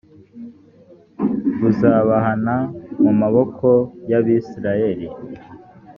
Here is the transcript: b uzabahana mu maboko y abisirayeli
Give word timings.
b 1.59 1.61
uzabahana 1.69 2.55
mu 3.01 3.11
maboko 3.21 3.67
y 4.09 4.13
abisirayeli 4.19 5.07